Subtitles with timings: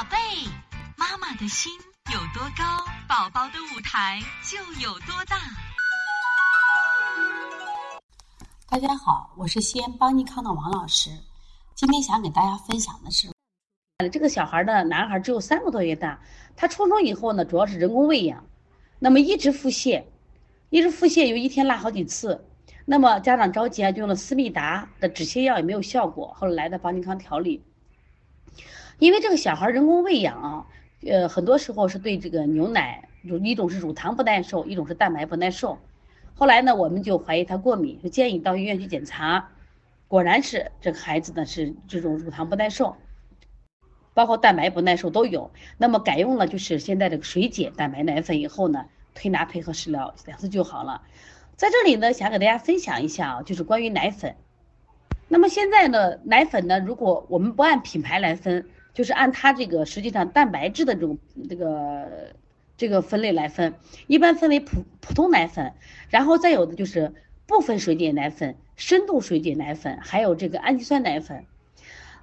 [0.00, 0.16] 宝贝，
[0.96, 1.70] 妈妈的心
[2.10, 2.64] 有多高，
[3.06, 5.36] 宝宝的舞台就有多大。
[8.66, 11.10] 大家好，我是西安邦尼康的王老师。
[11.74, 13.28] 今天想给大家分享的是，
[14.10, 16.18] 这个小孩的，男孩只有三个多月大，
[16.56, 18.42] 他出生以后呢，主要是人工喂养，
[18.98, 20.02] 那么一直腹泻，
[20.70, 22.42] 一直腹泻，有一天拉好几次。
[22.86, 27.62] 那么家长着急啊，就用了思密达的止泻药也没有效果，后来来的邦尼康调理。
[28.98, 30.66] 因为这个小孩人工喂养啊，
[31.06, 35.78] 呃，很多时候是对这个牛奶，乳一种是乳糖不耐受，一种是蛋白不耐受。
[36.34, 39.48] 后来呢，我们就怀疑他过敏，就建议到医院去检查，
[40.08, 42.96] 果然是这个孩子呢是这种乳糖不耐受，
[44.12, 45.50] 包括蛋白不耐受都有。
[45.78, 51.02] 那么改用了就是现在这个水解蛋白奶粉以后呢，推拿配合食疗两次就好了。
[51.56, 54.36] 在这里呢，想给大家分享一下啊，就是关于奶粉。
[55.30, 61.16] 那么现在呢，奶粉呢，如果我们不按品牌来分，就是按它这个实际上蛋白质的这种
[61.48, 62.06] 这个。
[62.80, 63.74] 这个分类来分，
[64.06, 65.74] 一般分为普普通奶粉，
[66.08, 67.12] 然后再有的就是
[67.46, 71.44] 部分水解奶粉、深度水解奶粉，还有这个氨基酸奶粉。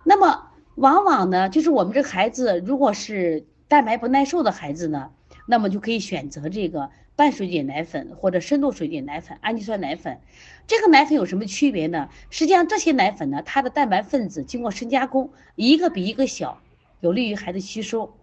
[0.04, 5.12] 那么往往呢，就是我们这孩子如果是蛋白不耐受的孩子呢，
[5.48, 10.20] 那么就可以选择这个半水解奶粉或者深度水解奶粉、氨基酸奶粉。
[10.68, 12.10] 这个奶粉有什么区别呢？
[12.30, 16.62] 实际上这些奶粉呢，它的蛋白分子经过深加工，一个比一个小，
[17.00, 18.14] 有利于孩子吸收。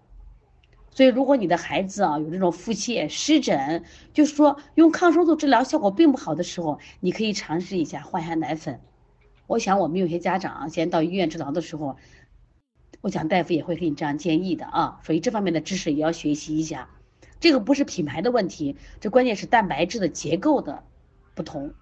[0.91, 8.79] 所以，如果你的孩子啊有这种腹泻、湿疹，就是说用抗生素治疗效果并不好的时候，你可以尝试一下换一下奶粉。
[9.49, 11.97] 我想我们有些家长啊，先到医院治疗的时候，
[13.01, 15.01] 我想大夫也会给你这样建议的啊。
[15.03, 16.89] 所以这方面的知识也要学习一下。
[17.45, 20.83] 这个不是品牌的问题，这关键是蛋白质的结构的
[21.35, 21.75] 不同。